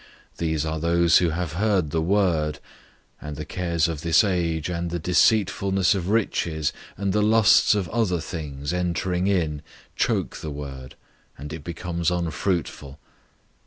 These 0.39 0.65
are 0.65 0.79
those 0.79 1.19
who 1.19 1.29
have 1.29 1.53
heard 1.53 1.91
the 1.91 2.01
word, 2.01 2.55
004:019 3.21 3.27
and 3.27 3.35
the 3.37 3.45
cares 3.45 3.87
of 3.87 4.01
this 4.01 4.23
age, 4.23 4.67
and 4.67 4.89
the 4.89 4.97
deceitfulness 4.97 5.93
of 5.93 6.09
riches, 6.09 6.73
and 6.97 7.13
the 7.13 7.21
lusts 7.21 7.75
of 7.75 7.87
other 7.89 8.19
things 8.19 8.73
entering 8.73 9.27
in 9.27 9.61
choke 9.95 10.37
the 10.37 10.49
word, 10.49 10.95
and 11.37 11.53
it 11.53 11.63
becomes 11.63 12.09
unfruitful. 12.09 12.99